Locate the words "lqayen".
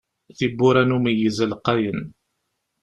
1.51-1.99